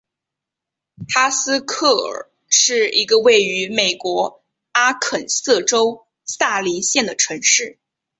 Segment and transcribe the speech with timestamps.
[1.09, 7.77] 哈斯克尔是一个位于美国阿肯色州萨林县的城市。